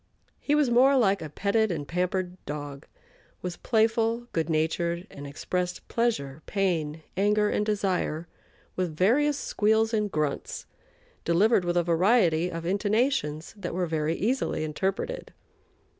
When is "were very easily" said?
13.75-14.63